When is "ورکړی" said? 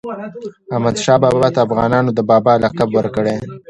2.93-3.35